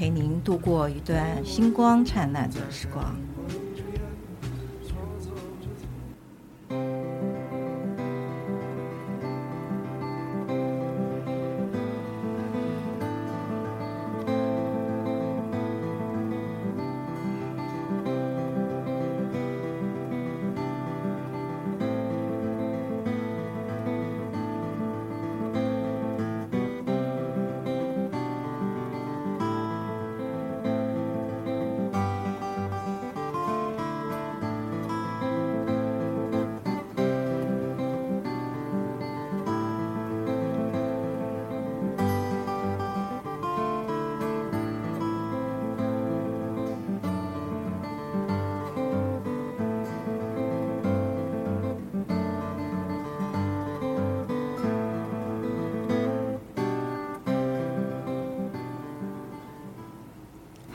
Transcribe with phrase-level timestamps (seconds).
[0.00, 3.14] 陪您度过一段星光灿烂的时光。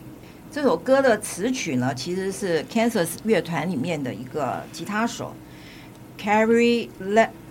[0.51, 5.33] 这首歌的词曲呢，其实是 Kansas 乐团里面的一个吉他手
[6.19, 6.89] Carrie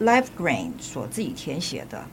[0.00, 2.04] Lifegren 所自己填写的。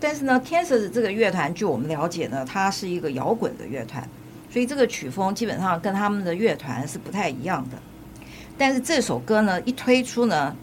[0.00, 4.08] 但是呢，Kansas 这个乐团，据我们了解呢，它是一个摇滚的乐团，
[4.50, 7.78] 所以这个曲风基本上跟他们的乐团是不太一样的。
[8.58, 10.56] 但是这首歌呢，一推出呢，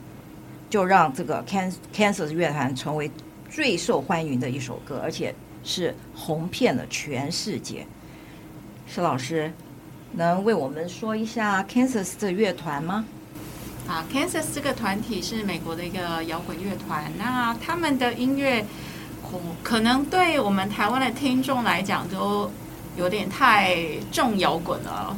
[0.69, 3.09] 就让这个 Kansas 乐团成为
[3.49, 5.33] 最受欢迎的一首歌，而且
[5.63, 7.85] 是红遍了全世界。
[8.87, 9.51] 施老师，
[10.13, 13.05] 能为我们说一下 Kansas 的乐团吗？
[13.87, 17.11] 啊，Kansas 这个团体是美国的一个摇滚乐团。
[17.17, 18.65] 那他们的音乐，
[19.63, 22.49] 可能对我们台湾的听众来讲都
[22.97, 23.77] 有点太
[24.11, 25.17] 重摇滚了。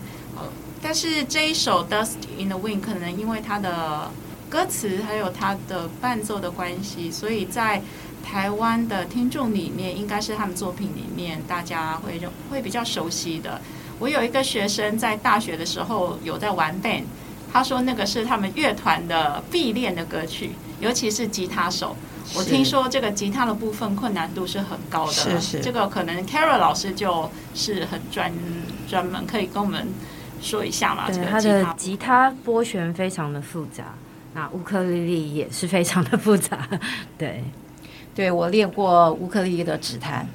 [0.82, 4.10] 但是这一首《Dust in the Wind》可能因为它的
[4.50, 7.82] 歌词还有它的伴奏的关系，所以在
[8.24, 13.60] 台湾的听众里面，应该是他们作品里面大家会认会比较熟悉的。
[14.00, 17.04] 我有一个学生在大学的时候有在玩 band，
[17.52, 21.96] 他说那个是他们乐团的必练的歌曲，尤其是吉他手。
[22.34, 25.60] 我听说这个吉他的部分困难度是很高的，是是。
[25.60, 28.32] 这个可能 Carol 老师就是很专
[28.88, 29.86] 专门可以跟我们
[30.42, 31.08] 说一下嘛。
[31.08, 33.94] 对，他的吉他拨弦非常的复杂，
[34.34, 36.68] 那乌克丽丽也是非常的复杂，
[37.20, 37.44] 对。
[38.14, 40.28] 对，我练过乌克丽丽的指弹，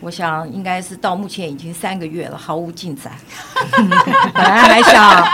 [0.00, 3.12] 我想应该是到目前已经三个月了，毫无进展。
[4.34, 5.24] 本来还想，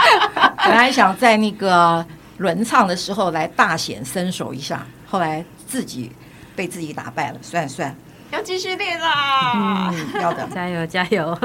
[0.57, 2.05] 本来想在那个
[2.37, 6.09] 轮唱的时候来大显身手一下，后来自己
[6.55, 7.93] 被自己打败了，算算，
[8.31, 9.91] 要继续练啦！
[9.93, 11.37] 嗯，要的， 加油加油！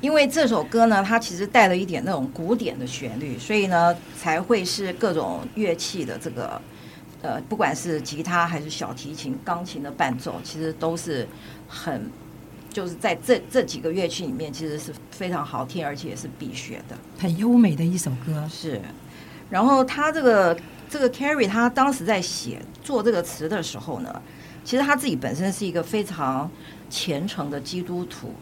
[0.00, 6.60] 因为这首歌呢，它其实带了一点那种古典的旋律，所以呢，才会是各种乐器的这个。
[7.22, 11.28] 呃，不管是吉他还是小提琴、钢琴的伴奏，其实都是
[11.68, 12.10] 很，
[12.70, 18.48] 就是在这这几个乐器里面，其实是非常好听，而且也是必学的，很优美的一首歌。
[18.50, 18.80] 是，
[19.50, 20.58] 然后他这个
[20.88, 24.22] 这个 Carrie，他当时在写做这个词的时候呢，
[24.64, 26.50] 其实他自己本身是一个非常
[26.88, 28.32] 虔诚的基督徒。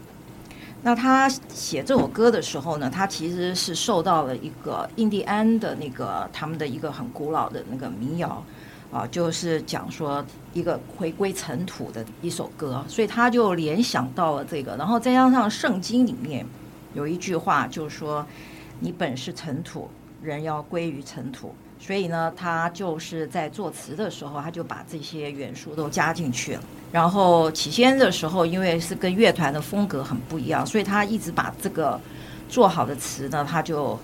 [0.83, 8.45] 那他写这首歌的时候呢，他其实是受到了一个印第安的那个他们的一个很古老的那个民谣。
[8.91, 10.25] 啊，就是讲说
[10.55, 16.47] 一个回归尘土的一首歌，所以他就联想到了这个，然后再加上圣经里面
[16.95, 18.27] 有一句话，就是说
[18.81, 19.91] 你本是尘土，
[20.23, 26.63] 人要归于尘土，所以呢，他就是在作词的时候，他就把这些元素都加进去了。
[26.91, 32.01] 然后起先的时候，因为是跟乐团的风格很不一样，所以他一直把这个
[32.49, 33.99] 做好的词呢，他就。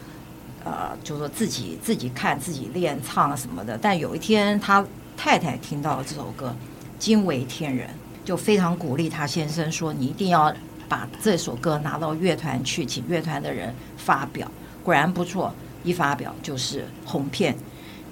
[0.64, 4.84] 呃，就说自己自己看自己练唱什么的，但有一天他
[5.16, 6.54] 太太听到了这首歌，
[6.98, 7.88] 惊为天人，
[8.24, 10.52] 就非常鼓励他先生说：“你一定要
[10.88, 14.50] 把这首歌拿到乐团去，请乐团的人发表。”
[14.82, 15.52] 果然不错，
[15.82, 17.54] 一发表就是红遍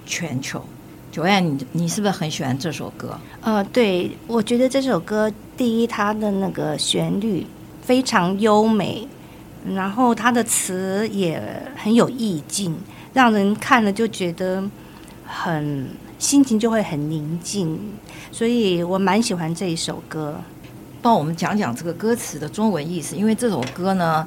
[0.06, 0.62] 全球。
[1.10, 3.18] 九燕，你你是不是很喜欢这首歌？
[3.42, 7.46] 呃，对，我觉得这首歌第一，它的那个旋律
[7.82, 9.06] 非常优美，
[9.74, 11.42] 然后它的词也
[11.76, 12.76] 很有意境，
[13.12, 14.62] 让人看了就觉得
[15.26, 15.88] 很
[16.18, 17.78] 心情就会很宁静，
[18.30, 20.40] 所以我蛮喜欢这一首歌。
[21.00, 24.26] 帮我们讲讲这个歌词的中文意思，因为这首歌呢，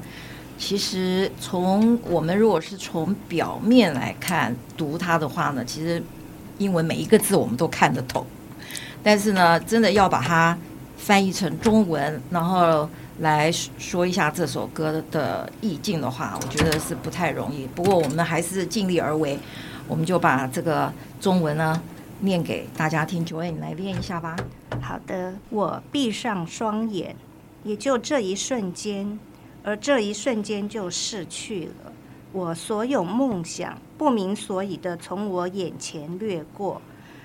[0.58, 6.02] 其实从我们如果是从表面来看读它的话呢，其实。
[6.58, 8.24] 英文每一个字我们都看得懂，
[9.02, 10.56] 但是呢，真的要把它
[10.96, 17.66] 翻译成中文，然后来说一下这首歌的意境的话，我觉得是不太容易。
[17.68, 19.38] 不过我们还是尽力而为，
[19.88, 21.80] 我们就把这个中文呢
[22.20, 23.24] 念给大家听。
[23.24, 24.36] Joanne，你来练一下吧。
[24.82, 27.16] 好的，我闭上双眼，
[27.64, 29.18] 也就这一瞬间，
[29.62, 31.92] 而这一瞬间就逝去了。
[32.32, 36.82] 我所有梦想不明所以的从我眼前掠过，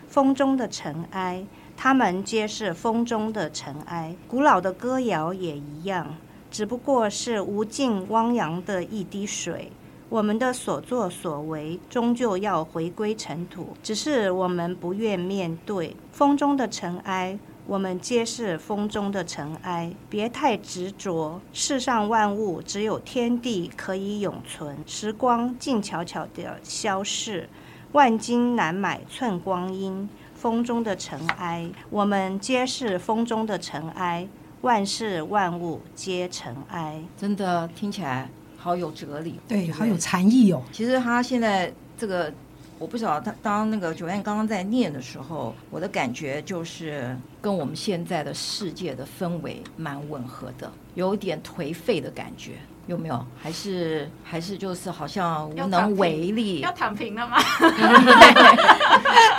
[0.07, 1.43] 风中的尘埃，
[1.83, 4.15] 它们皆是风中的尘埃。
[4.27, 6.15] 古老的歌谣也一样，
[6.51, 9.71] 只不过是无尽汪洋的一滴水。
[10.07, 17.39] 我们的所作所为终究要回归尘土，只是我们不愿面对风中的尘埃。
[17.65, 21.41] 我们皆是风中的尘埃，别太执着。
[21.51, 27.49] 世上万物只有天地可以永存，时光静悄悄地消逝。
[27.93, 30.07] 万金难买寸光阴，
[30.41, 31.69] 风中的尘埃。
[31.91, 34.27] 我们皆是风中的尘埃，
[34.61, 36.99] 万事万物皆尘埃。
[37.15, 38.27] 真的听起来
[38.57, 40.63] 好有哲理，对，好有禅意哦。
[40.71, 42.33] 其实他现在这个。
[42.79, 52.53] 我不晓得他当那个 Joanne 刚刚在念的时候，我的感觉就是跟我们现在的世界的氛围蛮吻合的，有点颓废的感觉，
[52.87, 53.23] 有没有？
[53.39, 57.37] 还是还是就是好像无能为力，要躺平了吗？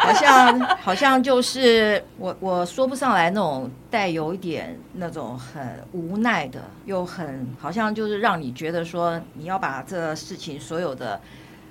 [0.02, 5.62] 好像好像就是我我说不上来那种带有一点那种很
[5.93, 11.20] 无奈的，又很好像就是让你觉得说你要把这事情所有的。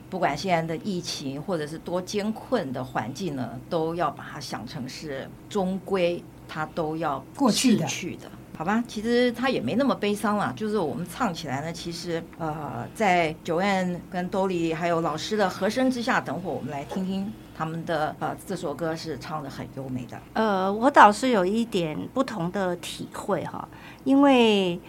[0.09, 8.83] 不管现在的疫情或者是多艰困的环境呢，都要把它想成是终归它都要过去的，去的，好吧？
[8.89, 20.18] 其实它也没那么悲伤了，就是我们唱起来呢，其实呃，在 Joanne 跟兜里还有老师的和声之下，等会儿我们来听听他们的呃这首歌是唱得很优美的。
[20.33, 23.68] 呃，我倒是有一点不同的体会哈，
[24.03, 24.80] 因为。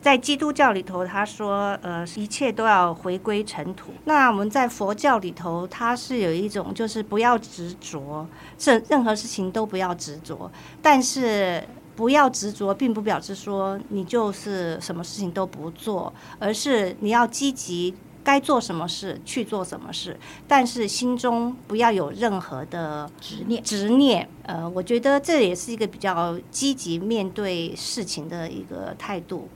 [0.00, 8.24] 在基督教里头，他说：“呃，一切都要回归尘土。”那我们在佛教里头，它是有一种，就是不要执着，
[8.60, 10.48] 任任何事情都不要执着。
[10.80, 11.60] 但是
[11.96, 17.92] 不要执着，并不表示说你就是什么事情都不做，而是你要积极，
[18.28, 20.14] 该做什么事去做什么事。
[20.46, 23.62] 但是心中不要有任何的执念。
[23.62, 29.48] 执念，呃，我觉得这也是一个比较积极面对事情的一个态度。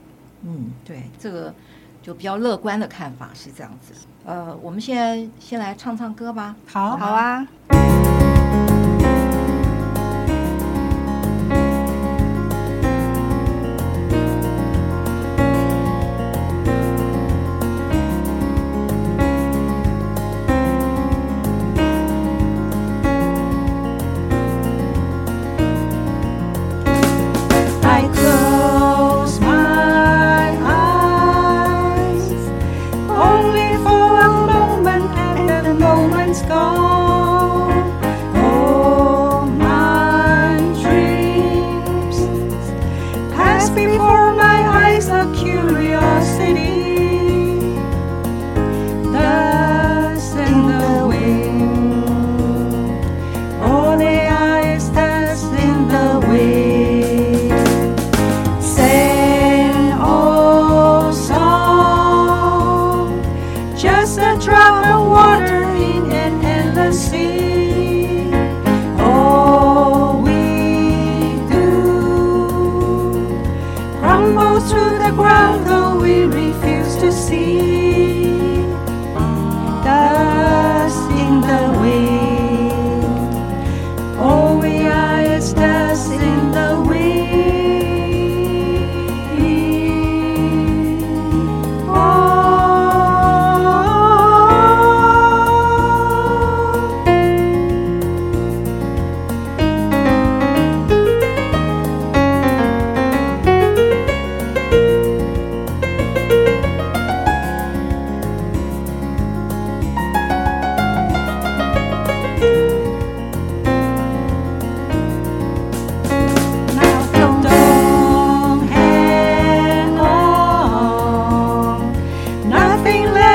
[0.43, 1.55] 嗯，对，这个
[2.03, 3.93] 就比较乐观的看法是这样子。
[4.25, 6.57] 呃，我们先先来唱唱歌吧。
[6.67, 7.47] 好，好啊。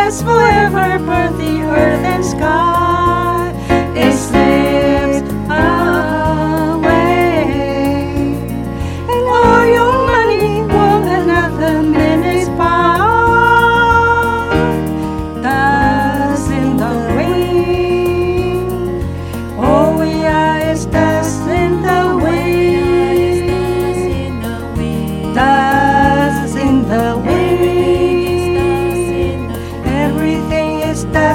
[0.08, 2.97] last forever, both the earth and sky.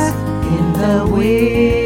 [0.00, 1.82] in the way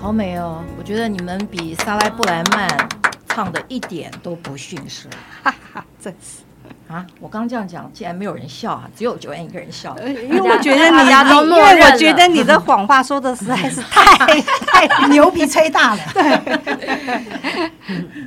[0.00, 2.88] 好美哦我觉得你们比萨拉布莱曼
[3.28, 5.08] 唱的一点都不逊色。
[5.42, 6.42] 哈哈真是。
[6.88, 9.96] 啊我刚这样讲竟然没有人笑啊只有九元一个人笑。
[9.98, 14.40] 因为我觉得你呀因为我觉得你的谎话说的实在是太
[14.88, 16.00] 太牛皮吹大了。
[16.14, 17.70] 对。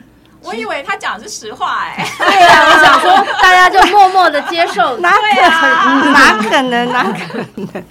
[0.43, 2.07] 我以为他讲的是实话哎。
[2.17, 4.98] 对呀，我想说大家就默默的接受。
[5.00, 6.12] 哪可能？
[6.13, 6.91] 哪可能？
[6.91, 7.83] 哪可能？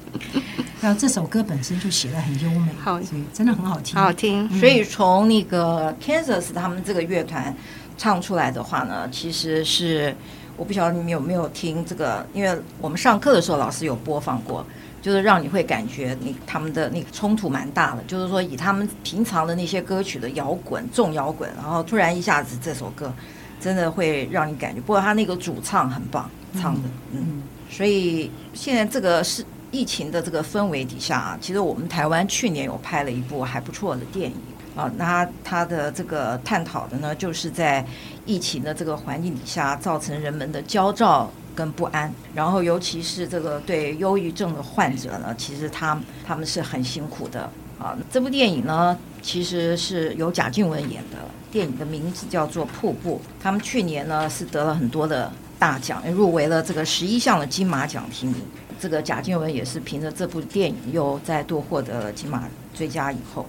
[0.81, 4.49] 然后这首歌本身就写的很优美，好，所以真的很好听，好听。
[4.59, 7.55] 所以从那个 Kansas 他们这个乐团
[7.99, 10.17] 唱出来的话呢，其实是
[10.57, 14.67] 我不晓得你们有没有听这个，因为我们上课的时候老师有播放过，
[15.01, 23.13] 就是让你会感觉你他们的那个冲突蛮大的，就是说以他们平常的那些歌曲的摇滚重摇滚，然后突然一下子这首歌
[23.61, 29.45] 真的会让你感觉，不过他那个主唱很棒，唱的，嗯，嗯，所以现在这个是。
[29.73, 34.37] 疫情的这个氛围底下啊，其实我们台湾去年有拍了一部还不错的电影
[34.75, 34.91] 啊。
[34.97, 37.87] 那他的这个探讨的呢，就是在
[38.27, 41.31] 疫情的这个环境底下，造成人们的焦躁
[41.61, 42.11] 跟不安。
[42.35, 47.43] 然后，尤其是这个对忧郁症的患者呢，其实他他们是很辛苦的
[47.79, 47.95] 啊。
[48.11, 51.19] 这部电影呢，其实是由贾静雯演的，
[51.53, 53.21] 电影的名字叫做《瀑布》。
[53.43, 58.37] 他们去年呢是得了很多的大奖，入围了这个十一项的金马奖提名。
[58.81, 63.45] 这个贾静雯也是凭着这部电影又再度获得了金马最佳影后。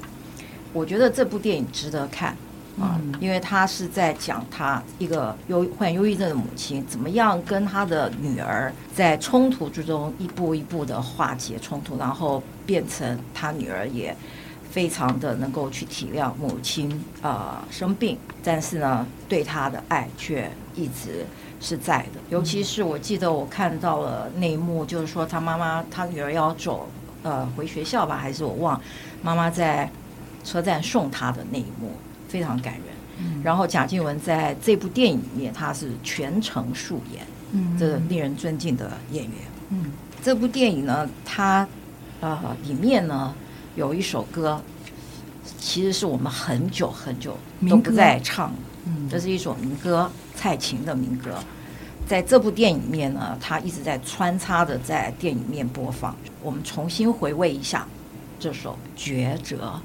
[0.74, 2.36] 我觉得这部电影值得看
[2.82, 14.16] 啊，因为他是在讲他一个忧患忧郁症的母亲怎么样跟他的女儿在冲突之中一步一步的化解冲突，然后变成他女儿也
[14.70, 16.90] 非常的能够去体谅母亲
[17.22, 21.26] 啊、呃、生病，但是呢对他的爱却一直。
[21.64, 26.88] 是在的，尤其是我记得我看到了那一幕，就是说他妈妈他女儿要走，
[27.22, 28.82] 呃，回学校吧，还是我忘，
[29.22, 29.88] 妈妈在
[30.44, 31.92] 车站送他的那一幕
[32.32, 32.84] 非常感人。
[33.24, 39.34] 嗯、然后贾静雯在这部电影里面，她是全程素颜，嗯，这令人尊敬的演员。
[39.70, 39.92] 嗯，
[40.24, 41.68] 这部电影呢，它
[42.22, 43.36] 呃里面呢
[43.76, 44.60] 有一首歌，
[45.60, 47.38] 其实是我们很久很久
[47.70, 48.52] 都不再唱。
[48.86, 51.38] 嗯，这是一首民歌，蔡琴的民歌，
[52.08, 56.16] 在这部电影里面呢，它一直在穿插的在电影里面播放。
[56.42, 57.86] 我们重新回味一下
[58.40, 59.80] 这首《抉择》。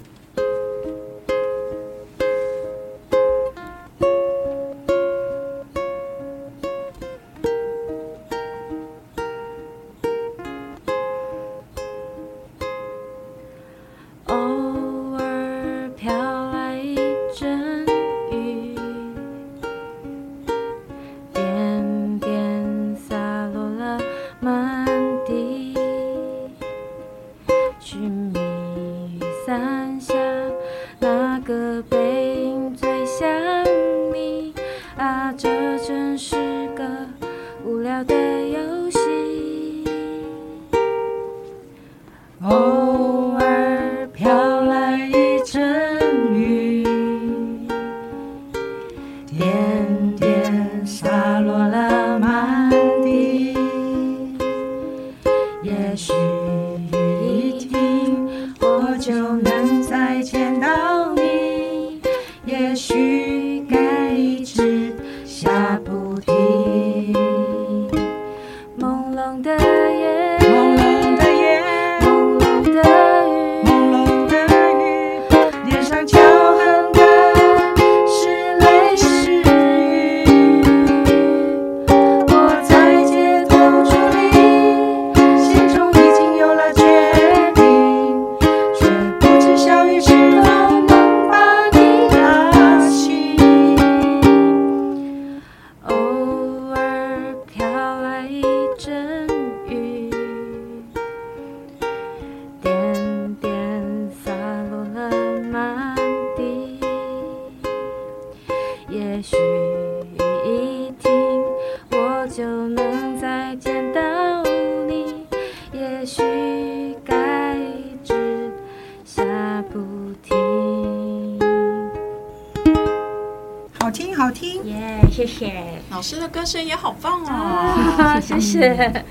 [126.33, 129.05] 歌声也好棒哦，啊、谢谢。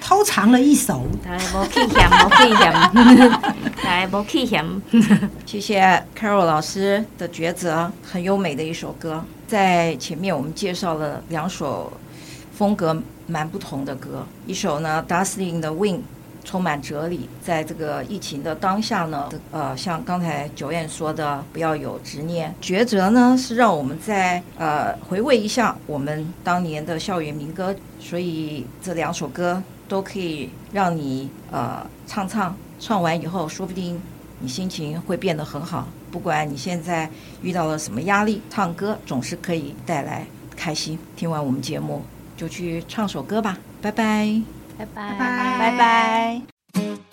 [0.00, 2.72] 偷藏了一首，来，无气嫌，无气嫌，
[3.84, 4.64] 来， 无气嫌。
[5.44, 9.22] 谢谢 Carol 老师的抉择，很优美的一首歌。
[9.46, 11.92] 在前面我们介绍了两首
[12.56, 15.96] 风格蛮不同的歌，一首呢《Dust in the Wind》
[16.48, 17.28] 充满哲理。
[17.44, 22.54] 在这个疫情的当下呢，呃，像刚才九燕说的，不要有执念。
[22.62, 27.76] 抉择呢，是让我们在呃回味一下我们当年的校园民歌。
[28.00, 34.00] 所以这两首歌都可以让你呃唱唱，唱完以后，说不定
[34.38, 35.86] 你心情会变得很好。
[36.10, 37.10] 不管你现在
[37.42, 40.26] 遇到了什么压力，唱歌总是可以带来
[40.56, 40.98] 开心。
[41.14, 42.02] 听完我们节目，
[42.38, 43.58] 就去唱首歌吧。
[43.82, 45.18] 拜拜拜拜。
[45.58, 47.07] 拜拜。